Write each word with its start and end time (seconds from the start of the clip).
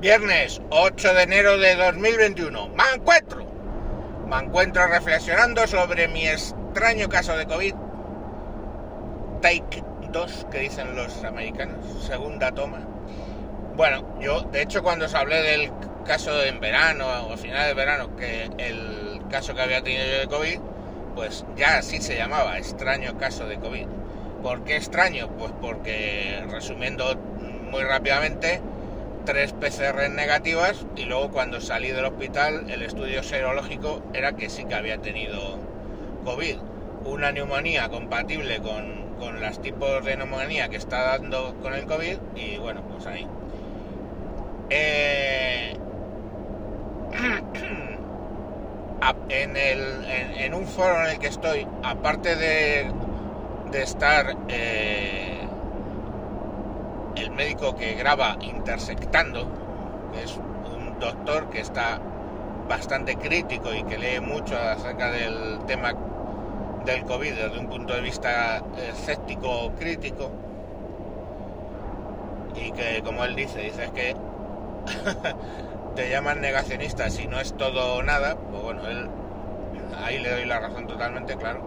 Viernes 0.00 0.62
8 0.70 1.12
de 1.12 1.22
enero 1.24 1.58
de 1.58 1.76
2021. 1.76 2.68
Me 2.70 2.84
encuentro. 2.94 3.44
Me 4.26 4.38
encuentro 4.38 4.86
reflexionando 4.86 5.66
sobre 5.66 6.08
mi 6.08 6.26
extraño 6.26 7.10
caso 7.10 7.36
de 7.36 7.44
COVID. 7.44 7.74
Take 9.42 9.84
2, 10.10 10.46
que 10.50 10.60
dicen 10.60 10.96
los 10.96 11.22
americanos. 11.22 11.84
Segunda 12.06 12.50
toma. 12.50 12.78
Bueno, 13.76 14.18
yo, 14.22 14.40
de 14.40 14.62
hecho, 14.62 14.82
cuando 14.82 15.04
os 15.04 15.14
hablé 15.14 15.42
del 15.42 15.70
caso 16.06 16.44
en 16.44 16.60
verano 16.60 17.28
o 17.28 17.36
final 17.36 17.66
de 17.66 17.74
verano, 17.74 18.16
que 18.16 18.48
el 18.56 19.20
caso 19.28 19.54
que 19.54 19.60
había 19.60 19.82
tenido 19.82 20.06
yo 20.06 20.20
de 20.20 20.28
COVID, 20.28 20.60
pues 21.14 21.44
ya 21.56 21.76
así 21.76 22.00
se 22.00 22.16
llamaba, 22.16 22.56
extraño 22.56 23.18
caso 23.18 23.46
de 23.46 23.58
COVID. 23.58 23.86
¿Por 24.42 24.64
qué 24.64 24.76
extraño? 24.76 25.28
Pues 25.38 25.52
porque, 25.60 26.42
resumiendo 26.50 27.16
muy 27.70 27.82
rápidamente, 27.82 28.62
tres 29.24 29.52
PCR 29.52 30.10
negativas 30.10 30.84
y 30.96 31.04
luego 31.04 31.30
cuando 31.30 31.60
salí 31.60 31.90
del 31.90 32.04
hospital 32.04 32.70
el 32.70 32.82
estudio 32.82 33.22
serológico 33.22 34.02
era 34.14 34.32
que 34.32 34.48
sí 34.48 34.64
que 34.64 34.74
había 34.74 34.98
tenido 34.98 35.58
COVID. 36.24 36.56
Una 37.04 37.32
neumonía 37.32 37.88
compatible 37.88 38.60
con, 38.60 39.16
con 39.18 39.40
los 39.40 39.60
tipos 39.62 40.04
de 40.04 40.16
neumonía 40.16 40.68
que 40.68 40.76
está 40.76 41.02
dando 41.02 41.54
con 41.62 41.74
el 41.74 41.86
COVID 41.86 42.18
y 42.36 42.58
bueno, 42.58 42.82
pues 42.82 43.06
ahí. 43.06 43.26
Eh, 44.70 45.76
en, 49.28 49.56
el, 49.56 50.04
en, 50.36 50.54
un 50.54 50.66
foro 50.66 51.04
en 51.04 51.12
el 51.12 51.18
que 51.18 51.28
estoy, 51.28 51.66
aparte 51.82 52.36
de, 52.36 52.90
de 53.70 53.82
estar... 53.82 54.36
Eh, 54.48 55.29
el 57.16 57.30
médico 57.30 57.74
que 57.76 57.94
graba 57.94 58.36
Intersectando, 58.40 59.48
que 60.12 60.22
es 60.22 60.36
un 60.36 60.98
doctor 60.98 61.48
que 61.50 61.60
está 61.60 62.00
bastante 62.68 63.16
crítico 63.16 63.74
y 63.74 63.82
que 63.84 63.98
lee 63.98 64.20
mucho 64.20 64.56
acerca 64.56 65.10
del 65.10 65.58
tema 65.66 65.92
del 66.84 67.04
COVID 67.04 67.34
desde 67.34 67.58
un 67.58 67.68
punto 67.68 67.94
de 67.94 68.00
vista 68.00 68.62
escéptico 68.76 69.72
crítico 69.78 70.30
y 72.54 72.72
que 72.72 73.02
como 73.04 73.24
él 73.24 73.34
dice, 73.34 73.60
dice 73.60 73.90
que 73.94 74.14
te 75.96 76.10
llaman 76.10 76.40
negacionista 76.40 77.10
si 77.10 77.26
no 77.26 77.40
es 77.40 77.54
todo 77.54 77.96
o 77.96 78.02
nada, 78.02 78.36
pues 78.36 78.62
bueno, 78.62 78.86
él 78.88 79.08
ahí 80.02 80.18
le 80.18 80.30
doy 80.30 80.44
la 80.44 80.60
razón 80.60 80.86
totalmente, 80.86 81.36
claro. 81.36 81.60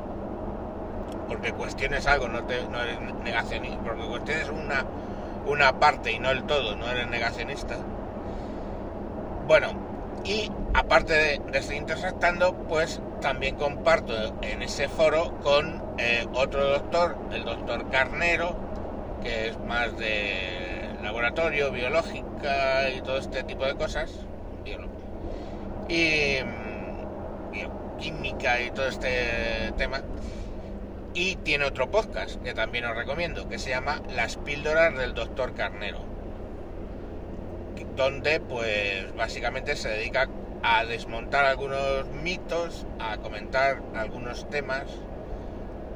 Porque 1.28 1.52
cuestiones 1.54 2.06
algo, 2.08 2.28
no, 2.28 2.44
te, 2.44 2.68
no 2.68 2.82
eres 2.82 3.00
negacionista, 3.24 3.82
porque 3.84 4.04
cuestiones 4.04 4.50
una 4.50 4.86
una 5.46 5.80
parte 5.80 6.12
y 6.12 6.20
no 6.20 6.32
el 6.32 6.44
todo, 6.44 6.76
no 6.76 6.90
eres 6.90 7.08
negacionista. 7.08 7.78
Bueno, 9.48 9.74
y 10.24 10.50
aparte 10.74 11.14
de, 11.14 11.42
de 11.52 11.62
seguir 11.62 11.82
intersectando, 11.82 12.54
pues 12.70 13.02
también 13.22 13.56
comparto 13.56 14.14
en 14.42 14.62
ese 14.62 14.88
foro 14.88 15.38
con 15.42 15.82
eh, 15.98 16.26
otro 16.34 16.66
doctor, 16.70 17.18
el 17.32 17.44
doctor 17.44 17.90
Carnero, 17.90 18.56
que 19.22 19.50
es 19.50 19.60
más 19.60 19.98
de 19.98 20.90
laboratorio, 21.02 21.72
biológica 21.72 22.90
y 22.90 23.02
todo 23.02 23.18
este 23.18 23.44
tipo 23.44 23.66
de 23.66 23.76
cosas, 23.76 24.12
y 25.90 26.38
mm, 26.44 27.98
química 27.98 28.62
y 28.62 28.72
todo 28.72 28.88
este 28.88 29.72
tema 29.78 30.02
y 31.14 31.36
tiene 31.38 31.66
otro 31.66 31.92
podcast 31.92 32.42
que 32.42 32.54
también 32.54 32.86
os 32.86 32.96
recomiendo, 32.96 33.48
que 33.48 33.60
se 33.60 33.70
llama 33.70 34.02
Las 34.10 34.38
píldoras 34.38 34.98
del 34.98 35.14
doctor 35.14 35.54
Carnero, 35.54 36.00
donde 37.96 38.40
pues 38.40 39.14
básicamente 39.16 39.76
se 39.76 39.90
dedica 39.90 40.28
a 40.64 40.86
desmontar 40.86 41.46
algunos 41.46 42.08
mitos, 42.24 42.86
a 43.00 43.18
comentar 43.18 43.82
algunos 43.96 44.50
temas, 44.50 44.86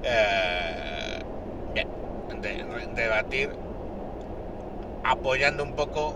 eh, 0.04 1.24
debatir, 2.96 3.50
apoyando 5.04 5.64
un 5.64 5.74
poco, 5.74 6.16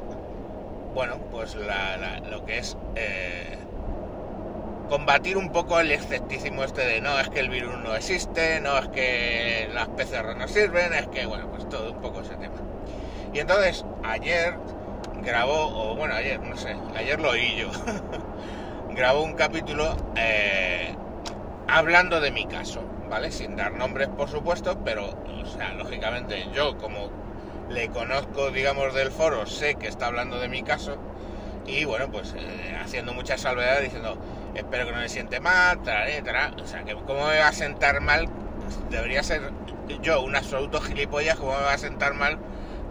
bueno, 0.93 1.17
pues 1.31 1.55
lo 1.55 2.45
que 2.45 2.57
es... 2.57 2.77
Eh, 2.95 3.57
combatir 4.91 5.37
un 5.37 5.53
poco 5.53 5.79
el 5.79 5.89
escepticismo 5.89 6.65
este 6.65 6.81
de 6.81 6.99
no, 6.99 7.17
es 7.17 7.29
que 7.29 7.39
el 7.39 7.49
virus 7.49 7.77
no 7.77 7.95
existe, 7.95 8.59
no 8.59 8.77
es 8.77 8.89
que 8.89 9.69
las 9.73 9.87
PCR 9.87 10.35
no 10.35 10.49
sirven, 10.49 10.91
es 10.91 11.07
que, 11.07 11.25
bueno, 11.25 11.47
pues 11.49 11.69
todo 11.69 11.93
un 11.93 12.01
poco 12.01 12.19
ese 12.19 12.35
tema. 12.35 12.57
Y 13.33 13.39
entonces, 13.39 13.85
ayer 14.03 14.53
grabó, 15.23 15.93
o 15.93 15.95
bueno, 15.95 16.13
ayer, 16.13 16.41
no 16.41 16.57
sé, 16.57 16.75
ayer 16.93 17.21
lo 17.21 17.29
oí 17.29 17.55
yo, 17.55 17.69
grabó 18.93 19.23
un 19.23 19.35
capítulo 19.35 19.95
eh, 20.17 20.93
hablando 21.69 22.19
de 22.19 22.31
mi 22.31 22.45
caso, 22.45 22.81
¿vale? 23.09 23.31
Sin 23.31 23.55
dar 23.55 23.71
nombres, 23.71 24.09
por 24.09 24.27
supuesto, 24.27 24.77
pero, 24.83 25.05
o 25.05 25.45
sea, 25.45 25.71
lógicamente 25.71 26.49
yo 26.53 26.77
como 26.77 27.09
le 27.69 27.87
conozco, 27.87 28.51
digamos, 28.51 28.93
del 28.93 29.11
foro, 29.11 29.45
sé 29.45 29.75
que 29.75 29.87
está 29.87 30.07
hablando 30.07 30.37
de 30.37 30.49
mi 30.49 30.63
caso, 30.63 30.97
y 31.65 31.85
bueno, 31.85 32.11
pues 32.11 32.33
eh, 32.37 32.77
haciendo 32.83 33.13
muchas 33.13 33.39
salvedades 33.39 33.83
diciendo, 33.83 34.17
espero 34.55 34.85
que 34.85 34.91
no 34.91 34.99
me 34.99 35.09
siente 35.09 35.39
mal, 35.39 35.79
O 35.79 36.67
sea, 36.67 36.83
que 36.83 36.93
cómo 36.93 37.27
me 37.27 37.39
va 37.39 37.47
a 37.47 37.53
sentar 37.53 38.01
mal, 38.01 38.27
debería 38.89 39.23
ser 39.23 39.51
yo 40.01 40.21
un 40.21 40.35
absoluto 40.35 40.79
gilipollas, 40.81 41.37
cómo 41.37 41.53
me 41.53 41.63
va 41.63 41.73
a 41.73 41.77
sentar 41.77 42.13
mal 42.13 42.39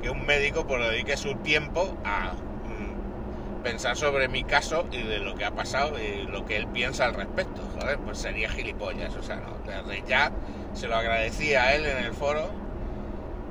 que 0.02 0.10
un 0.10 0.24
médico 0.26 0.66
pues 0.66 0.82
dedique 0.88 1.16
su 1.16 1.34
tiempo 1.36 1.96
a 2.04 2.32
mm, 2.32 3.62
pensar 3.62 3.96
sobre 3.96 4.28
mi 4.28 4.44
caso 4.44 4.86
y 4.90 5.02
de 5.02 5.18
lo 5.18 5.34
que 5.34 5.44
ha 5.44 5.50
pasado 5.50 5.98
y 5.98 6.22
lo 6.22 6.46
que 6.46 6.56
él 6.56 6.66
piensa 6.68 7.04
al 7.04 7.14
respecto. 7.14 7.62
Joder, 7.78 7.98
pues 7.98 8.18
sería 8.18 8.48
gilipollas, 8.48 9.14
o 9.16 9.22
sea, 9.22 9.36
no, 9.36 9.58
desde 9.66 10.02
ya 10.06 10.32
se 10.74 10.88
lo 10.88 10.96
agradecí 10.96 11.54
a 11.54 11.74
él 11.74 11.86
en 11.86 11.98
el 11.98 12.12
foro 12.12 12.50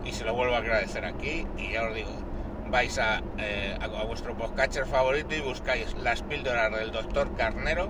y 0.06 0.12
se 0.12 0.24
lo 0.24 0.34
vuelvo 0.34 0.56
a 0.56 0.60
agradecer 0.60 1.06
aquí 1.06 1.46
y 1.58 1.74
ya 1.74 1.84
os 1.84 1.96
digo, 1.96 2.10
vais 2.70 2.98
a, 3.00 3.22
eh, 3.38 3.78
a, 3.80 4.04
vuestro 4.04 4.36
podcatcher 4.36 4.86
favorito 4.86 5.36
y 5.36 5.42
buscáis 5.42 5.96
las 5.98 6.22
píldoras 6.22 6.72
del 6.72 6.92
doctor 6.92 7.36
Carnero 7.36 7.90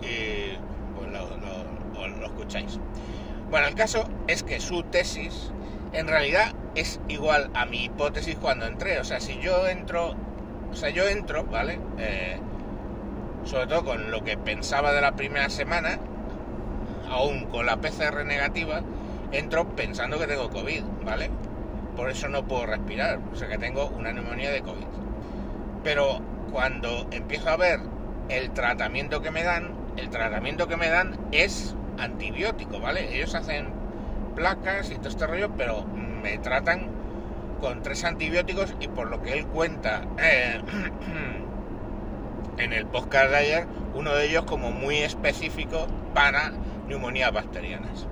y 0.00 0.56
pues 0.96 1.10
lo, 1.10 2.26
escucháis. 2.26 2.78
Bueno, 3.50 3.66
el 3.66 3.74
caso 3.74 4.08
es 4.26 4.42
que 4.42 4.60
su 4.60 4.82
tesis 4.84 5.50
en 5.92 6.08
realidad 6.08 6.52
es 6.74 7.00
igual 7.08 7.50
a 7.54 7.66
mi 7.66 7.84
hipótesis 7.84 8.36
cuando 8.36 8.66
entré. 8.66 8.98
O 8.98 9.04
sea, 9.04 9.20
si 9.20 9.38
yo 9.38 9.68
entro, 9.68 10.14
o 10.72 10.74
sea, 10.74 10.90
yo 10.90 11.06
entro, 11.08 11.44
¿vale? 11.44 11.78
Eh, 11.98 12.38
sobre 13.44 13.66
todo 13.66 13.84
con 13.84 14.10
lo 14.10 14.24
que 14.24 14.36
pensaba 14.36 14.92
de 14.92 15.00
la 15.00 15.12
primera 15.12 15.50
semana, 15.50 15.98
aún 17.08 17.44
con 17.46 17.66
la 17.66 17.76
PCR 17.76 18.24
negativa, 18.24 18.82
entro 19.32 19.68
pensando 19.76 20.18
que 20.18 20.26
tengo 20.26 20.50
COVID, 20.50 20.82
¿vale? 21.04 21.30
Por 21.96 22.10
eso 22.10 22.28
no 22.28 22.46
puedo 22.46 22.66
respirar, 22.66 23.20
o 23.32 23.36
sea 23.36 23.48
que 23.48 23.58
tengo 23.58 23.88
una 23.88 24.12
neumonía 24.12 24.50
de 24.50 24.62
COVID. 24.62 24.86
Pero 25.82 26.20
cuando 26.50 27.06
empiezo 27.10 27.50
a 27.50 27.56
ver 27.56 27.80
el 28.28 28.50
tratamiento 28.52 29.20
que 29.22 29.30
me 29.30 29.42
dan, 29.42 29.70
el 29.96 30.10
tratamiento 30.10 30.66
que 30.66 30.76
me 30.76 30.88
dan 30.88 31.16
es 31.32 31.74
antibiótico, 31.98 32.80
¿vale? 32.80 33.14
Ellos 33.16 33.34
hacen 33.34 33.68
placas 34.34 34.90
y 34.90 34.96
todo 34.96 35.08
este 35.08 35.26
rollo, 35.26 35.50
pero 35.56 35.84
me 35.84 36.38
tratan 36.38 36.88
con 37.60 37.82
tres 37.82 38.04
antibióticos 38.04 38.74
y 38.80 38.88
por 38.88 39.08
lo 39.08 39.22
que 39.22 39.32
él 39.32 39.46
cuenta 39.46 40.02
eh, 40.18 40.60
en 42.58 42.72
el 42.72 42.86
podcast 42.86 43.30
de 43.30 43.36
ayer, 43.36 43.66
uno 43.94 44.14
de 44.14 44.26
ellos 44.26 44.44
como 44.44 44.70
muy 44.70 44.98
específico 44.98 45.86
para 46.12 46.52
neumonías 46.88 47.32
bacterianas. 47.32 48.06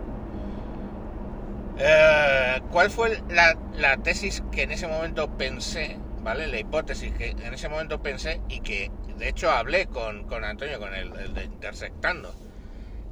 Eh, 1.78 2.60
¿Cuál 2.71 2.91
fue 2.91 3.22
la, 3.28 3.97
tesis 3.99 4.43
que 4.53 4.62
en 4.62 4.72
ese 4.72 4.87
momento 4.87 5.37
pensé, 5.37 5.97
¿vale? 6.22 6.47
La 6.47 6.59
hipótesis 6.59 7.12
que 7.15 7.31
en 7.31 7.55
ese 7.55 7.69
momento 7.69 8.03
pensé 8.03 8.41
y 8.49 8.61
que 8.61 8.91
de 9.17 9.29
hecho 9.29 9.50
hablé 9.50 9.87
con, 9.87 10.26
Antonio, 10.44 10.79
con 10.79 10.94
el, 10.94 11.35
de 11.35 11.44
Intersectando, 11.44 12.35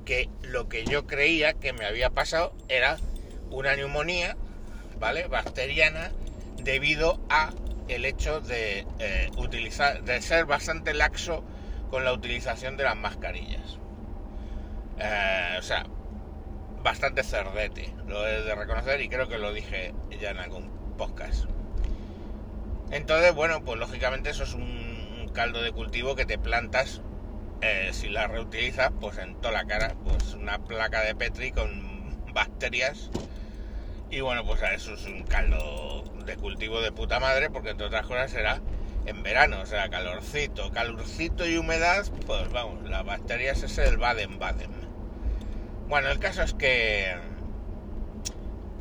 que 0.05 0.29
lo 0.43 0.69
que 0.69 0.85
yo 0.85 1.07
creía 1.07 1.55
que 1.55 1.73
me 1.73 1.87
había 1.87 2.11
pasado 2.11 2.55
era 2.69 2.99
una 3.51 3.75
neumonía, 3.77 4.37
¿vale? 4.99 5.27
Bacteriana 5.27 6.11
debido 6.63 7.21
a 7.31 7.51
el 7.89 8.05
hecho 8.05 8.41
de 8.41 8.87
eh, 8.99 9.31
utilizar, 9.37 10.05
de 10.05 10.21
ser 10.23 10.45
bastante 10.45 10.95
laxo 10.95 11.43
con 11.91 12.05
la 12.05 12.13
utilización 12.13 12.77
de 12.77 12.85
las 12.85 12.97
mascarillas. 12.97 13.79
Eh, 14.99 15.57
o 15.59 15.63
sea, 15.63 15.87
bastante 16.83 17.23
cerdete, 17.23 17.93
lo 18.07 18.27
he 18.27 18.43
de 18.43 18.55
reconocer 18.55 19.01
y 19.01 19.09
creo 19.09 19.29
que 19.29 19.39
lo 19.39 19.53
dije 19.53 19.95
ya 20.21 20.31
en 20.31 20.39
algún 20.39 20.71
podcast. 20.97 21.45
Entonces, 22.91 23.35
bueno, 23.35 23.65
pues 23.65 23.79
lógicamente 23.79 24.31
eso 24.31 24.45
es 24.45 24.55
un, 24.55 25.31
caldo 25.33 25.63
de 25.63 25.71
cultivo 25.71 26.17
que 26.17 26.27
te 26.27 26.39
plantas 26.39 27.03
eh, 27.61 27.91
si 27.93 28.09
la 28.09 28.27
reutilizas, 28.27 28.91
pues 29.01 29.17
en 29.19 29.37
toda 29.37 29.53
la 29.53 29.65
cara, 29.65 29.95
pues 30.03 30.35
una 30.35 30.59
placa 30.59 31.03
de 31.03 31.15
Petri 31.15 31.53
con 31.53 32.17
bacterias. 32.33 33.11
Y 34.11 34.21
bueno, 34.21 34.45
pues 34.45 34.61
eso 34.75 34.95
es 34.95 35.07
un 35.07 35.23
caldo 35.23 36.03
de 36.27 36.37
cultivo 36.37 36.81
de 36.81 36.91
puta 36.91 37.21
madre, 37.21 37.49
porque 37.49 37.71
entre 37.71 37.87
otras 37.87 38.07
cosas 38.07 38.33
será 38.33 38.61
en 39.07 39.23
verano, 39.23 39.61
o 39.61 39.67
sea, 39.67 39.89
calorcito, 39.89 40.73
calorcito 40.73 41.47
y 41.47 41.57
humedad, 41.57 42.05
pues 42.27 42.51
vamos, 42.51 42.89
las 42.89 43.05
bacterias 43.05 43.63
es 43.63 43.79
el 43.79 43.99
Baden-Baden. 43.99 44.90
Bueno, 45.91 46.09
el 46.09 46.21
caso 46.21 46.45
es 46.45 46.55
que 46.55 47.17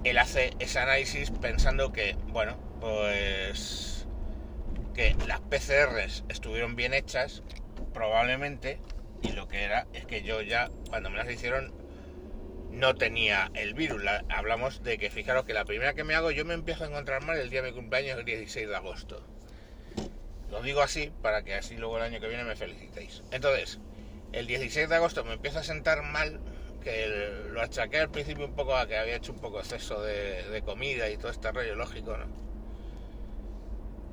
él 0.04 0.18
hace 0.20 0.54
ese 0.60 0.78
análisis 0.78 1.32
pensando 1.32 1.92
que, 1.92 2.16
bueno, 2.28 2.56
pues 2.80 4.06
que 4.94 5.16
las 5.26 5.40
PCRs 5.40 6.24
estuvieron 6.30 6.76
bien 6.76 6.94
hechas, 6.94 7.42
probablemente, 7.96 8.80
y 9.24 9.32
lo 9.32 9.48
que 9.48 9.64
era 9.64 9.88
es 9.92 10.06
que 10.06 10.22
yo 10.22 10.44
ya, 10.44 10.70
cuando 10.90 11.10
me 11.10 11.18
las 11.18 11.28
hicieron, 11.32 11.74
no 12.70 12.94
tenía 12.94 13.50
el 13.56 13.74
virus. 13.74 14.04
hablamos 14.30 14.84
de 14.84 15.00
que, 15.00 15.10
fijaros 15.10 15.46
que 15.46 15.54
la 15.56 15.66
primera 15.66 15.96
que 15.96 16.04
me 16.04 16.14
hago, 16.14 16.30
yo 16.30 16.46
me 16.46 16.54
empiezo 16.54 16.84
a 16.84 16.90
encontrar 16.90 17.24
mal 17.24 17.40
el 17.40 17.50
día 17.50 17.64
de 17.64 17.72
mi 17.72 17.76
cumpleaños, 17.76 18.20
el 18.20 18.26
16 18.26 18.68
de 18.68 18.76
agosto. 18.76 19.26
Lo 20.52 20.62
digo 20.62 20.82
así 20.82 21.12
para 21.24 21.42
que 21.42 21.56
así 21.56 21.76
luego 21.76 21.98
el 21.98 22.04
año 22.04 22.20
que 22.20 22.28
viene 22.28 22.44
me 22.44 22.56
felicitéis. 22.56 23.24
Entonces, 23.32 23.80
el 24.32 24.46
16 24.46 24.88
de 24.88 24.96
agosto 24.96 25.24
me 25.24 25.34
empiezo 25.34 25.58
a 25.58 25.64
sentar 25.64 26.04
mal, 26.04 26.40
que 26.80 27.08
lo 27.52 27.62
achaqué 27.62 28.00
al 28.00 28.12
principio 28.12 28.46
un 28.46 28.56
poco 28.56 28.76
a 28.76 28.88
que 28.88 28.98
había 28.98 29.16
hecho 29.16 29.32
un 29.32 29.40
poco 29.40 29.60
exceso 29.60 30.02
de, 30.02 30.62
comida 30.66 31.10
y 31.10 31.18
todo 31.18 31.32
este 31.32 31.52
rollo 31.52 31.76
lógico, 31.76 32.18
¿no? 32.18 32.28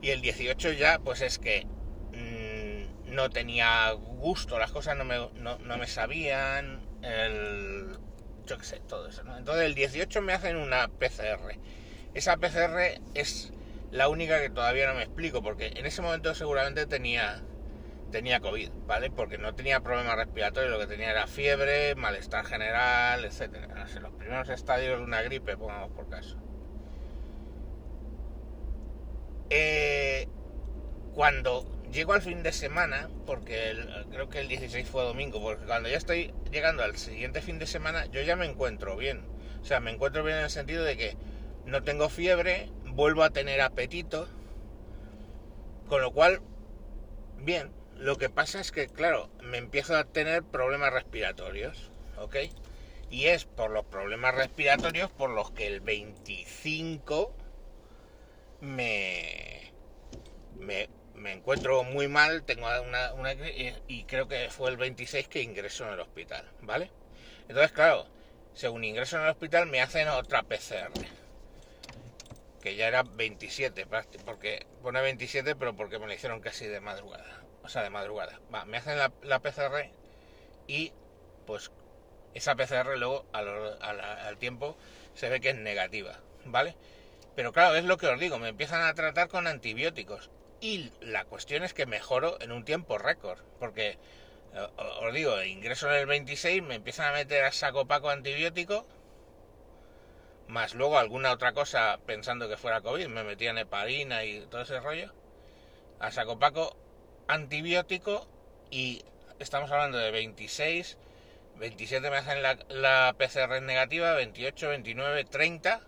Y 0.03 0.11
el 0.11 0.21
18 0.21 0.73
ya, 0.73 0.99
pues 0.99 1.21
es 1.21 1.39
que 1.39 1.67
mm, 2.13 3.15
no 3.15 3.31
tenía 3.31 3.91
gusto, 3.93 4.59
las 4.59 4.71
cosas 4.73 4.97
no 4.97 5.05
me, 5.05 5.17
no, 5.35 5.59
no 5.59 5.79
me 5.79 5.87
sabían, 5.87 6.81
el, 7.03 7.97
yo 8.47 8.59
qué 8.59 8.65
sé, 8.65 8.81
todo 8.87 9.09
eso, 9.09 9.25
¿no? 9.25 9.37
Entonces 9.37 9.65
el 9.65 9.75
18 9.75 10.23
me 10.23 10.33
hacen 10.33 10.57
una 10.57 10.89
PCR. 10.89 11.59
Esa 12.15 12.37
PCR 12.37 13.01
es 13.15 13.53
la 13.91 14.09
única 14.09 14.41
que 14.41 14.51
todavía 14.51 14.89
no 14.89 14.95
me 14.95 15.03
explico, 15.03 15.43
porque 15.43 15.73
en 15.77 15.87
ese 15.87 16.03
momento 16.03 16.35
seguramente 16.35 16.87
tenía, 16.87 17.43
tenía 18.17 18.41
COVID, 18.41 18.71
¿vale? 18.87 19.11
Porque 19.11 19.37
no 19.37 19.55
tenía 19.55 19.81
problemas 19.81 20.17
respiratorios, 20.17 20.73
lo 20.73 20.79
que 20.79 20.87
tenía 20.87 21.11
era 21.11 21.27
fiebre, 21.27 21.95
malestar 21.97 22.47
general, 22.47 23.27
etc. 23.27 23.69
los 24.01 24.13
primeros 24.13 24.49
estadios 24.49 24.99
de 24.99 25.05
una 25.05 25.21
gripe, 25.21 25.55
pongamos 25.59 25.91
por 25.91 26.09
caso. 26.09 26.39
Eh, 29.51 30.29
cuando 31.13 31.67
llego 31.93 32.15
al 32.15 32.23
fin 32.23 32.43
de 32.43 32.53
semana, 32.53 33.11
porque 33.27 33.75
creo 34.11 34.31
que 34.31 34.41
el 34.41 34.49
16 34.49 34.89
fue 34.89 35.05
domingo, 35.05 35.43
porque 35.43 35.67
cuando 35.67 35.91
ya 35.91 35.99
estoy 35.99 36.33
llegando 36.51 36.83
al 36.83 36.97
siguiente 36.97 37.43
fin 37.43 37.59
de 37.59 37.67
semana, 37.67 38.07
yo 38.07 38.23
ya 38.23 38.35
me 38.35 38.47
encuentro 38.47 38.97
bien. 38.97 39.27
O 39.61 39.65
sea, 39.67 39.79
me 39.81 39.91
encuentro 39.91 40.25
bien 40.25 40.39
en 40.39 40.45
el 40.45 40.51
sentido 40.51 40.85
de 40.85 40.97
que 40.97 41.19
no 41.67 41.83
tengo 41.83 42.09
fiebre, 42.09 42.71
vuelvo 42.87 43.25
a 43.25 43.31
tener 43.31 43.61
apetito, 43.61 44.27
con 45.87 46.01
lo 46.01 46.13
cual, 46.13 46.41
bien, 47.37 47.73
lo 47.99 48.17
que 48.17 48.29
pasa 48.29 48.61
es 48.61 48.73
que, 48.73 48.89
claro, 48.89 49.31
me 49.43 49.59
empiezo 49.59 49.97
a 49.97 50.05
tener 50.05 50.43
problemas 50.43 50.93
respiratorios, 50.93 51.91
¿ok? 52.19 52.37
Y 53.11 53.27
es 53.27 53.45
por 53.45 53.71
los 53.71 53.85
problemas 53.87 54.35
respiratorios 54.35 55.11
por 55.11 55.31
los 55.31 55.51
que 55.53 55.67
el 55.67 55.81
25 55.81 57.35
me, 58.61 59.73
me, 60.59 60.89
me 61.15 61.33
encuentro 61.33 61.85
muy 61.85 62.09
mal, 62.09 62.43
tengo 62.43 62.67
una, 62.83 63.15
una 63.15 63.33
y, 63.33 64.05
creo 64.05 64.29
que 64.29 64.51
fue 64.51 64.71
el 64.71 64.77
26 64.77 65.29
que 65.29 65.43
ingreso 65.43 65.87
en 65.87 65.95
el 65.95 66.01
hospital, 66.01 66.45
¿vale? 66.61 66.91
Entonces, 67.49 67.73
claro, 67.73 68.07
según 68.55 68.85
ingreso 68.85 69.17
en 69.17 69.23
el 69.23 69.31
hospital 69.31 69.67
me 69.67 69.81
hacen 69.81 70.09
otra 70.09 70.43
PCR 70.43 70.91
que 72.61 72.75
ya 72.75 72.89
era 72.89 73.05
27, 73.05 73.87
porque 74.25 74.67
pone 74.83 75.01
27, 75.01 75.55
pero 75.55 75.77
porque 75.77 76.01
me 76.01 76.07
lo 76.09 76.13
hicieron 76.13 76.41
casi 76.41 76.67
de 76.67 76.81
madrugada. 76.81 77.46
O 77.67 77.69
sea, 77.69 77.83
de 77.83 77.91
madrugada. 77.91 78.39
Me 78.67 78.77
hacen 78.77 78.97
la, 78.97 79.41
PCR 79.41 79.91
y 80.69 80.93
pues 81.47 81.73
esa 82.33 82.55
PCR 82.55 82.97
luego 82.97 83.27
al, 83.33 84.37
tiempo 84.39 84.77
se 85.15 85.29
ve 85.29 85.41
que 85.41 85.51
es 85.51 85.57
negativa, 85.57 86.21
¿vale? 86.45 86.77
Pero 87.35 87.53
claro, 87.53 87.75
es 87.75 87.85
lo 87.85 87.97
que 87.97 88.07
os 88.07 88.21
digo, 88.21 88.39
me 88.39 88.51
empiezan 88.51 88.83
a 88.83 88.95
tratar 88.95 89.27
con 89.27 89.49
antibióticos. 89.49 90.31
Y 90.61 90.93
la 91.01 91.25
cuestión 91.25 91.65
es 91.65 91.75
que 91.75 91.87
mejoro 91.87 92.41
en 92.41 92.53
un 92.53 92.65
tiempo 92.65 92.99
récord, 92.99 93.41
porque 93.59 93.99
eh, 94.55 94.69
os 95.03 95.13
digo, 95.13 95.43
ingreso 95.43 95.89
en 95.89 95.97
el 95.97 96.07
26, 96.07 96.63
me 96.63 96.77
empiezan 96.77 97.09
a 97.09 97.17
meter 97.17 97.45
a 97.45 97.51
saco 97.51 97.87
paco 97.87 98.11
antibiótico 98.11 98.87
más 100.47 100.75
luego 100.75 100.99
alguna 100.99 101.33
otra 101.33 101.53
cosa 101.53 101.99
pensando 102.07 102.49
que 102.49 102.57
fuera 102.57 102.81
COVID, 102.81 103.09
me 103.09 103.25
metían 103.25 103.59
heparina 103.59 104.23
y 104.25 104.47
todo 104.47 104.63
ese 104.63 104.79
rollo, 104.79 105.13
a 105.99 106.13
saco 106.13 106.39
paco, 106.39 106.77
antibiótico 107.29 108.29
y 108.71 109.05
estamos 109.39 109.71
hablando 109.71 109.99
de 109.99 110.11
26, 110.11 110.99
27 111.59 112.11
me 112.11 112.17
hacen 112.17 112.43
la, 112.43 112.59
la 112.69 113.15
PCR 113.19 113.63
negativa, 113.63 114.15
28, 114.15 114.69
29, 114.69 115.25
30, 115.25 115.81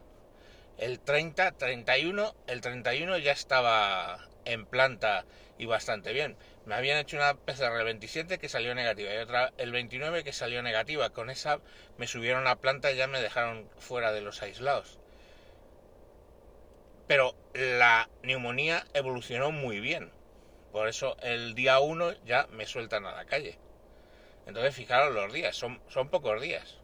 el 0.78 1.00
30, 1.00 1.52
31, 1.52 2.34
el 2.46 2.60
31 2.60 3.18
ya 3.18 3.32
estaba 3.32 4.28
en 4.44 4.64
planta 4.64 5.24
y 5.58 5.66
bastante 5.66 6.12
bien. 6.12 6.36
Me 6.64 6.74
habían 6.74 6.98
hecho 6.98 7.16
una 7.16 7.34
PCR 7.34 7.78
el 7.78 7.84
27 7.84 8.38
que 8.38 8.48
salió 8.48 8.74
negativa 8.74 9.12
y 9.12 9.18
otra 9.18 9.52
el 9.58 9.72
29 9.72 10.24
que 10.24 10.32
salió 10.32 10.62
negativa. 10.62 11.10
Con 11.10 11.30
esa 11.30 11.60
me 11.96 12.06
subieron 12.06 12.46
a 12.46 12.56
planta 12.56 12.92
y 12.92 12.96
ya 12.96 13.06
me 13.06 13.20
dejaron 13.20 13.68
fuera 13.78 14.12
de 14.12 14.20
los 14.20 14.42
aislados. 14.42 14.98
Pero 17.06 17.34
la 17.54 18.08
neumonía 18.22 18.84
evolucionó 18.94 19.50
muy 19.50 19.80
bien. 19.80 20.12
Por 20.78 20.86
eso 20.86 21.16
el 21.22 21.56
día 21.56 21.80
1 21.80 22.24
ya 22.24 22.46
me 22.52 22.64
sueltan 22.64 23.04
a 23.04 23.10
la 23.10 23.24
calle. 23.24 23.58
Entonces 24.46 24.72
fijaros 24.76 25.12
los 25.12 25.32
días, 25.32 25.56
son, 25.56 25.80
pocos 26.08 26.40
días. 26.40 26.78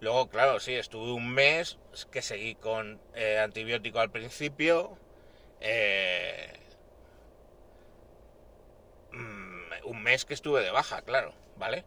Luego, 0.00 0.28
claro, 0.28 0.60
sí, 0.60 0.74
estuve 0.74 1.10
un 1.12 1.32
mes 1.32 1.78
que 2.10 2.20
seguí 2.20 2.56
con 2.56 3.00
eh, 3.14 3.38
antibiótico 3.38 4.00
al 4.00 4.10
principio. 4.10 4.98
Eh, 5.62 6.52
un 9.12 10.02
mes 10.02 10.26
que 10.26 10.34
estuve 10.34 10.62
de 10.62 10.70
baja, 10.70 11.00
claro, 11.00 11.32
¿vale? 11.56 11.86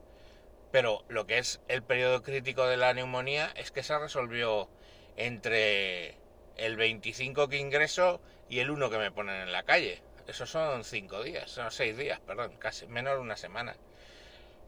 Pero 0.72 1.04
lo 1.10 1.28
que 1.28 1.38
es 1.38 1.62
el 1.68 1.84
periodo 1.84 2.24
crítico 2.24 2.66
de 2.66 2.78
la 2.78 2.92
neumonía 2.96 3.54
es 3.56 3.70
que 3.70 3.84
se 3.84 4.00
resolvió 4.00 4.68
entre 5.16 6.18
el 6.58 6.76
25 6.76 7.50
que 7.50 7.58
ingreso 7.58 8.20
y 8.50 8.62
el 8.62 8.72
1 8.72 8.90
que 8.90 8.98
me 8.98 9.12
ponen 9.12 9.42
en 9.42 9.52
la 9.52 9.62
calle. 9.62 10.02
Esos 10.28 10.50
son 10.50 10.84
5 10.84 11.24
días, 11.24 11.50
son 11.52 11.72
6 11.72 11.98
días, 11.98 12.20
perdón, 12.22 12.56
casi 12.58 12.88
menos 12.88 13.16
de 13.16 13.20
una 13.20 13.36
semana. 13.36 13.76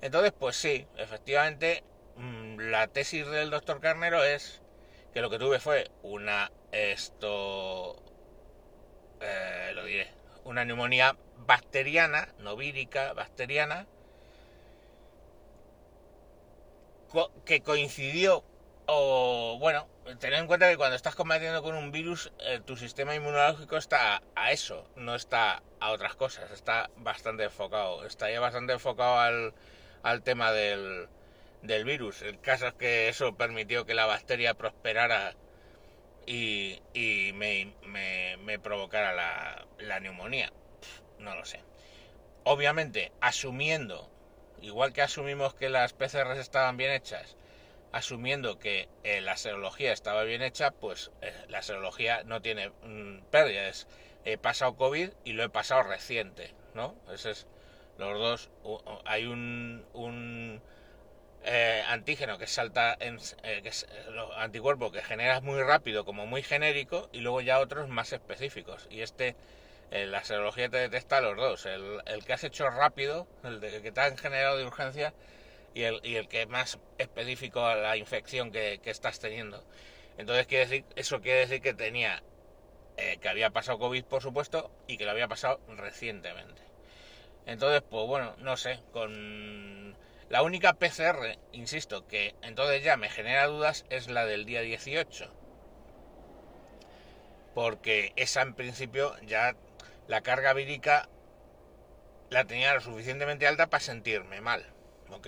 Entonces, 0.01 0.33
pues 0.38 0.55
sí, 0.57 0.85
efectivamente, 0.97 1.83
mm, 2.17 2.59
la 2.59 2.88
tesis 2.88 3.25
del 3.27 3.50
doctor 3.50 3.79
Carnero 3.79 4.24
es 4.24 4.62
que 5.13 5.21
lo 5.21 5.29
que 5.29 5.39
tuve 5.39 5.59
fue 5.59 5.89
una, 6.03 6.51
esto, 6.71 7.95
eh, 9.21 9.71
lo 9.74 9.85
diré, 9.85 10.12
una 10.43 10.65
neumonía 10.65 11.17
bacteriana, 11.38 12.33
no 12.39 12.55
vírica, 12.57 13.13
bacteriana, 13.13 13.88
que 17.45 17.62
coincidió, 17.62 18.43
o 18.87 19.57
bueno, 19.59 19.87
tener 20.19 20.39
en 20.39 20.47
cuenta 20.47 20.69
que 20.69 20.77
cuando 20.77 20.95
estás 20.95 21.15
combatiendo 21.15 21.63
con 21.63 21.75
un 21.75 21.91
virus, 21.91 22.31
eh, 22.39 22.61
tu 22.65 22.77
sistema 22.77 23.15
inmunológico 23.15 23.77
está 23.77 24.21
a, 24.35 24.51
eso, 24.51 24.87
no 24.95 25.15
está 25.15 25.63
a 25.79 25.91
otras 25.91 26.15
cosas, 26.15 26.51
está 26.51 26.89
bastante 26.97 27.43
enfocado, 27.43 28.05
está 28.05 28.31
ya 28.31 28.39
bastante 28.39 28.73
enfocado 28.73 29.19
al, 29.19 29.53
al 30.03 30.21
tema 30.23 30.51
del, 30.51 31.07
del 31.61 31.85
virus. 31.85 32.21
El 32.21 32.39
caso 32.39 32.67
es 32.67 32.73
que 32.73 33.09
eso 33.09 33.35
permitió 33.35 33.85
que 33.85 33.93
la 33.93 34.05
bacteria 34.05 34.53
prosperara 34.53 35.35
y, 36.25 36.81
y 36.93 37.31
me, 37.33 37.73
me, 37.83 38.37
me, 38.37 38.59
provocara 38.59 39.13
la, 39.13 39.65
la 39.79 39.99
neumonía 39.99 40.51
no 41.19 41.35
lo 41.35 41.45
sé. 41.45 41.59
Obviamente, 42.43 43.11
asumiendo, 43.21 44.09
igual 44.61 44.93
que 44.93 45.01
asumimos 45.01 45.55
que 45.55 45.69
las 45.69 45.93
PCRs 45.93 46.37
estaban 46.37 46.77
bien 46.77 46.91
hechas, 46.91 47.35
asumiendo 47.95 48.59
que 48.59 48.89
eh, 49.03 49.21
la 49.21 49.37
serología 49.37 49.93
estaba 49.93 50.23
bien 50.23 50.41
hecha, 50.41 50.71
pues 50.71 51.11
eh, 51.21 51.33
la 51.47 51.61
serología 51.61 52.23
no 52.25 52.41
tiene 52.41 52.69
mm, 52.69 53.21
pérdidas. 53.31 53.87
He 54.25 54.37
pasado 54.37 54.75
COVID 54.75 55.11
y 55.23 55.31
lo 55.31 55.43
he 55.43 55.49
pasado 55.49 55.83
reciente, 55.83 56.53
¿no? 56.73 56.93
Ese 57.13 57.31
es 57.31 57.47
los 57.97 58.19
dos. 58.19 58.49
hay 59.05 59.25
un, 59.25 59.85
un 59.93 60.61
eh, 61.45 61.83
antígeno 61.87 62.37
que 62.37 62.47
salta 62.47 62.97
en 62.99 63.17
que 63.17 63.69
es, 63.69 63.87
anticuerpo 64.35 64.91
que 64.91 65.01
generas 65.01 65.41
muy 65.41 65.61
rápido 65.63 66.03
como 66.03 66.25
muy 66.25 66.43
genérico 66.43 67.09
y 67.13 67.21
luego 67.21 67.39
ya 67.39 67.59
otros 67.59 67.87
más 67.87 68.11
específicos. 68.11 68.87
Y 68.89 69.01
este 69.01 69.37
eh, 69.91 70.05
la 70.05 70.21
serología 70.25 70.67
te 70.67 70.77
detecta 70.77 71.21
los 71.21 71.37
dos, 71.37 71.65
el, 71.65 72.25
que 72.25 72.33
has 72.33 72.43
hecho 72.43 72.69
rápido, 72.69 73.25
el, 73.43 73.61
que 73.61 73.91
te 73.93 74.01
han 74.01 74.17
generado 74.17 74.57
de 74.57 74.65
urgencia 74.65 75.13
y 75.75 75.84
el, 75.84 76.00
y 76.03 76.15
el 76.15 76.27
que 76.29 76.48
más 76.48 76.79
específico 76.98 77.63
a 77.65 77.75
la 77.75 77.98
infección 77.98 78.51
que, 78.51 78.79
estás 78.86 79.20
teniendo. 79.20 79.63
Entonces 80.17 80.48
quiere 80.48 80.65
decir, 80.65 80.86
eso 80.96 81.22
quiere 81.22 81.41
decir 81.41 81.62
que 81.62 81.74
tenía 81.74 82.24
eh, 82.98 83.17
que 83.22 83.27
había 83.27 83.50
pasado 83.50 83.77
COVID, 83.77 84.05
por 84.05 84.22
supuesto, 84.22 84.72
y 84.88 84.98
que 84.98 85.03
lo 85.03 85.12
había 85.12 85.27
pasado 85.27 85.60
recientemente. 85.75 86.62
Entonces, 87.46 87.84
pues 87.88 88.08
bueno, 88.08 88.36
no 88.38 88.55
sé, 88.55 88.79
con 88.94 89.98
la 90.29 90.44
única 90.44 90.74
PCR, 90.74 91.38
insisto, 91.51 92.08
que 92.08 92.36
entonces 92.41 92.82
ya 92.82 92.96
me 92.96 93.10
genera 93.10 93.46
dudas 93.48 93.86
es 93.89 94.08
la 94.08 94.25
del 94.25 94.46
día 94.46 94.62
18. 94.62 95.29
Porque 97.53 98.13
esa 98.15 98.41
en 98.44 98.53
principio 98.53 99.13
ya 99.24 99.58
la 100.08 100.22
carga 100.22 100.53
vírica 100.53 101.10
la 102.29 102.46
tenía 102.46 102.74
lo 102.74 102.79
suficientemente 102.79 103.46
alta 103.46 103.67
para 103.67 103.84
sentirme 103.84 104.39
mal, 104.39 104.65
¿ok? 105.10 105.27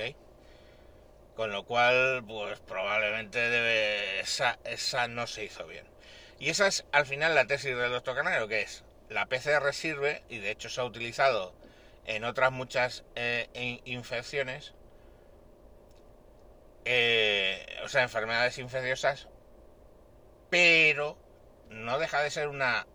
Con 1.38 1.51
lo 1.51 1.65
cual, 1.65 2.24
pues 2.27 2.60
probablemente 2.62 3.38
debe, 3.38 4.22
esa, 4.22 4.58
esa 4.63 5.08
no 5.08 5.27
se 5.27 5.46
hizo 5.46 5.67
bien. 5.67 5.86
Y 6.39 6.50
esa 6.50 6.65
es 6.65 6.84
al 6.91 7.06
final 7.06 7.36
la 7.36 7.46
tesis 7.46 7.77
del 7.77 7.91
doctor 7.91 8.15
Canario, 8.15 8.48
que 8.48 8.62
es 8.62 8.84
la 9.08 9.27
PCR 9.27 9.72
sirve, 9.72 10.24
y 10.29 10.39
de 10.39 10.50
hecho 10.50 10.67
se 10.67 10.82
ha 10.82 10.84
utilizado 10.84 11.53
en 12.08 12.24
otras 12.24 12.51
muchas 12.51 13.03
eh, 13.13 13.82
infecciones, 13.86 14.74
eh, 16.86 17.67
o 17.84 17.88
sea, 17.88 18.01
enfermedades 18.01 18.58
infecciosas, 18.58 19.27
pero 20.50 21.20
no 21.70 22.00
deja 22.00 22.24
de 22.24 22.32
ser 22.32 22.48
una 22.48 22.88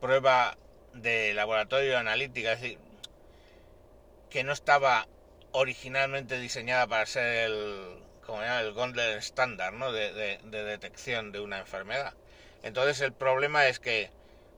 prueba 0.00 0.56
de 0.94 1.34
laboratorio 1.34 1.98
analítica, 1.98 2.54
es 2.54 2.62
decir, 2.62 2.78
que 4.30 4.44
no 4.44 4.52
estaba 4.52 5.06
originalmente 5.52 6.38
diseñada 6.38 6.86
para 6.86 7.06
ser 7.06 7.50
el, 7.50 8.02
como 8.24 8.42
llama, 8.42 8.60
el 8.60 8.72
Gondler 8.72 9.18
estándar 9.18 9.72
¿no? 9.72 9.92
de, 9.92 10.12
de, 10.12 10.64
detección 10.64 11.32
de 11.32 11.40
una 11.40 11.58
enfermedad. 11.58 12.14
Entonces 12.62 13.00
el 13.00 13.12
problema 13.12 13.66
es 13.66 13.80
que, 13.80 14.10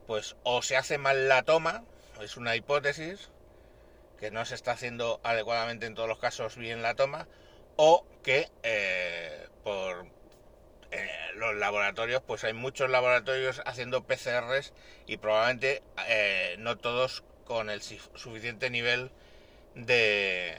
pues, 0.07 0.35
o 0.43 0.61
se 0.61 0.77
hace 0.77 0.97
mal 0.97 1.27
la 1.29 1.43
toma, 1.43 1.83
es 2.21 2.37
una 2.37 2.55
hipótesis, 2.55 3.29
que 4.19 4.31
no 4.31 4.45
se 4.45 4.55
está 4.55 4.71
haciendo 4.71 5.19
adecuadamente 5.23 5.85
en 5.85 5.95
todos 5.95 6.07
los 6.07 6.19
casos 6.19 6.55
bien 6.55 6.81
la 6.81 6.95
toma, 6.95 7.27
o 7.75 8.05
que 8.23 8.49
eh, 8.63 9.47
por 9.63 10.05
eh, 10.91 11.09
los 11.35 11.55
laboratorios, 11.55 12.21
pues 12.21 12.43
hay 12.43 12.53
muchos 12.53 12.89
laboratorios 12.89 13.61
haciendo 13.65 14.03
PCRs 14.05 14.73
y 15.07 15.17
probablemente 15.17 15.81
eh, 16.07 16.55
no 16.59 16.77
todos 16.77 17.23
con 17.45 17.69
el 17.69 17.81
suficiente 17.81 18.69
nivel 18.69 19.11
de, 19.75 20.55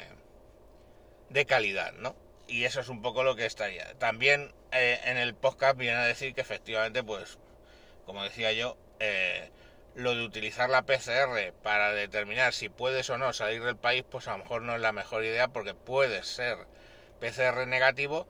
de 1.35 1.47
calidad, 1.47 1.93
¿no? 1.95 2.15
Y 2.47 2.65
eso 2.65 2.81
es 2.81 2.89
un 2.89 3.03
poco 3.03 3.25
lo 3.25 3.35
que 3.35 3.45
estaría. 3.45 3.93
También 3.99 4.55
eh, 4.71 5.01
en 5.05 5.17
el 5.17 5.35
podcast 5.35 5.77
viene 5.77 5.97
a 5.97 6.05
decir 6.05 6.33
que 6.33 6.41
efectivamente, 6.41 7.03
pues, 7.03 7.39
como 8.07 8.23
decía 8.23 8.53
yo, 8.53 8.77
eh, 9.01 9.51
lo 9.97 10.15
de 10.15 10.25
utilizar 10.25 10.71
la 10.71 10.83
PCR 10.83 11.53
para 11.65 11.93
determinar 11.93 12.53
si 12.53 12.69
puedes 12.69 13.11
o 13.11 13.19
no 13.19 13.33
salir 13.33 13.65
del 13.65 13.77
país, 13.77 14.05
pues 14.09 14.29
a 14.29 14.33
lo 14.33 14.45
mejor 14.45 14.63
no 14.63 14.77
es 14.77 14.81
la 14.81 14.93
mejor 14.93 15.25
idea 15.25 15.49
porque 15.49 15.75
puedes 15.75 16.27
ser 16.29 16.57
PCR 17.19 17.67
negativo 17.67 18.29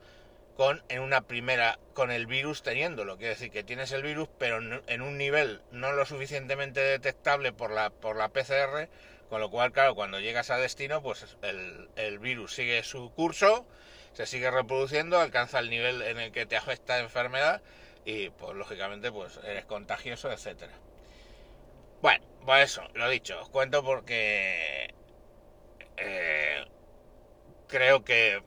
con 0.57 0.81
en 0.89 1.01
una 1.01 1.21
primera 1.21 1.77
con 1.93 2.09
el 2.09 2.25
virus 2.25 2.63
teniéndolo, 2.63 3.17
quiere 3.17 3.33
decir 3.33 3.51
que 3.51 3.63
tienes 3.63 3.91
el 3.91 4.03
virus 4.03 4.29
pero 4.39 4.59
en 4.87 5.01
un 5.01 5.17
nivel 5.17 5.61
no 5.71 5.91
lo 5.91 6.05
suficientemente 6.05 6.79
detectable 6.79 7.51
por 7.51 7.71
la 7.71 7.89
por 7.89 8.15
la 8.15 8.29
PCR 8.29 8.87
con 9.29 9.41
lo 9.41 9.49
cual, 9.49 9.71
claro, 9.71 9.95
cuando 9.95 10.19
llegas 10.19 10.49
a 10.49 10.57
destino, 10.57 11.01
pues 11.01 11.37
el, 11.41 12.19
virus 12.19 12.53
sigue 12.53 12.83
su 12.83 13.11
curso, 13.11 13.65
se 14.13 14.25
sigue 14.25 14.51
reproduciendo, 14.51 15.19
alcanza 15.19 15.59
el 15.59 15.69
nivel 15.69 16.01
en 16.01 16.19
el 16.19 16.31
que 16.31 16.45
te 16.45 16.55
afecta 16.55 16.97
la 16.97 17.03
enfermedad 17.03 17.61
y, 18.05 18.29
pues 18.29 18.55
lógicamente, 18.55 19.11
pues 19.11 19.39
eres 19.43 19.65
contagioso, 19.65 20.31
etcétera. 20.31 20.73
Bueno, 22.01 22.23
pues 22.45 22.71
eso, 22.71 22.83
lo 22.93 23.09
dicho, 23.09 23.41
os 23.41 23.49
cuento 23.49 23.83
porque 23.83 24.93
eh, 25.97 26.65
creo 27.67 28.03
que 28.03 28.43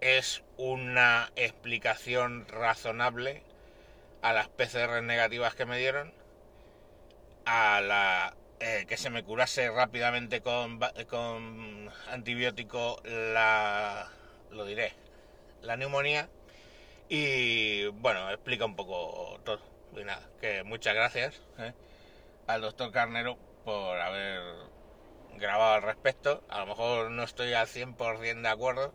es 0.00 0.42
una 0.56 1.32
explicación 1.36 2.46
razonable 2.48 3.42
a 4.22 4.32
las 4.32 4.48
PCR 4.48 5.02
negativas 5.02 5.54
que 5.54 5.66
me 5.66 5.78
dieron, 5.78 6.12
a 7.44 7.80
la 7.80 8.34
eh, 8.64 8.86
que 8.86 8.96
se 8.96 9.10
me 9.10 9.24
curase 9.24 9.68
rápidamente 9.72 10.40
con, 10.40 10.78
con 11.10 11.90
antibiótico 12.12 13.02
la, 13.04 14.08
lo 14.52 14.64
diré, 14.64 14.92
la 15.62 15.76
neumonía. 15.76 16.28
Y 17.08 17.86
bueno, 17.88 18.30
explica 18.30 18.64
un 18.64 18.76
poco 18.76 19.40
todo. 19.44 19.58
Y 19.96 20.04
nada, 20.04 20.22
que 20.40 20.62
muchas 20.62 20.94
gracias 20.94 21.42
eh, 21.58 21.72
al 22.46 22.60
doctor 22.60 22.92
Carnero 22.92 23.36
por 23.64 23.98
haber 23.98 24.40
grabado 25.34 25.74
al 25.74 25.82
respecto. 25.82 26.44
A 26.48 26.60
lo 26.60 26.66
mejor 26.66 27.10
no 27.10 27.24
estoy 27.24 27.54
al 27.54 27.66
100% 27.66 28.42
de 28.42 28.48
acuerdo, 28.48 28.94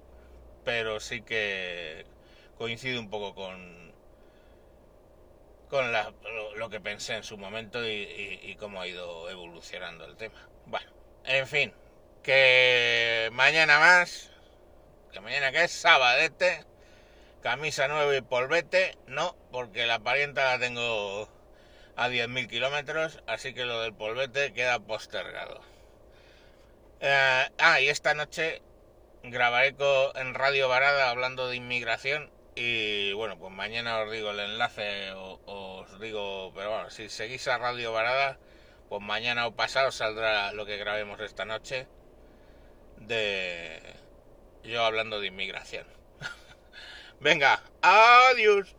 pero 0.64 1.02
sí 1.02 1.24
que 1.24 2.06
coincide 2.58 2.98
un 2.98 3.10
poco 3.10 3.36
con, 3.36 3.94
con 5.70 5.92
lo, 5.92 6.70
que 6.70 6.80
pensé 6.80 7.16
en 7.16 7.24
su 7.24 7.38
momento 7.38 7.86
y, 7.86 8.56
cómo 8.60 8.82
ha 8.82 8.88
ido 8.88 9.30
evolucionando 9.30 10.06
el 10.06 10.16
tema. 10.16 10.48
Bueno, 10.66 10.90
en 11.26 11.48
fin, 11.48 11.74
que 12.24 13.30
mañana 13.34 13.80
más, 13.80 14.32
que 15.12 15.20
mañana 15.20 15.52
que 15.52 15.64
es 15.64 15.72
sabadete, 15.72 16.64
camisa 17.42 17.88
nueva 17.88 18.16
y 18.16 18.22
polvete, 18.22 18.98
no, 19.08 19.36
porque 19.52 19.86
la 19.86 20.00
parienta 20.00 20.46
la 20.46 20.60
tengo 20.60 21.30
a 21.96 22.10
10.000 22.10 22.48
kilómetros, 22.48 23.22
así 23.28 23.54
que 23.54 23.66
lo 23.66 23.82
del 23.82 23.94
polvete 23.94 24.54
queda 24.54 24.80
postergado. 24.80 25.62
Eh, 27.00 27.50
ah, 27.60 27.82
y 27.82 27.90
esta 27.90 28.14
noche 28.14 28.62
grabaré 29.24 29.76
en 30.16 30.34
Radio 30.34 30.68
Varada 30.70 31.10
hablando 31.10 31.48
de 31.50 31.58
inmigración 31.58 32.32
y 32.60 33.14
bueno, 33.14 33.38
pues 33.38 33.54
mañana 33.54 34.00
os 34.00 34.12
digo 34.12 34.32
el 34.32 34.40
enlace, 34.40 35.12
o, 35.12 35.40
os 35.46 36.00
digo, 36.00 36.52
pero 36.56 36.72
bueno, 36.72 36.90
si 36.90 37.08
seguís 37.08 37.48
a 37.48 37.60
Radio 37.60 37.92
Varada, 37.92 38.40
pues 38.90 39.00
mañana 39.00 39.46
o 39.46 39.56
pasado 39.56 39.92
saldrá 39.92 40.52
lo 40.54 40.66
que 40.66 40.78
grabemos 40.78 41.20
esta 41.20 41.46
noche 41.46 41.88
de 42.98 43.80
yo 44.64 44.84
hablando 44.84 45.20
de 45.22 45.28
inmigración. 45.28 45.86
Venga, 47.20 47.62
adiós. 47.82 48.77